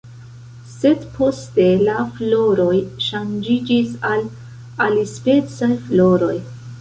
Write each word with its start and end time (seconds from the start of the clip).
Sed 0.75 1.01
poste 1.17 1.65
la 1.87 1.97
floroj 2.15 2.79
ŝanĝiĝis 3.09 3.91
al 4.13 4.25
alispecaj 4.87 5.69
floroj. 5.91 6.33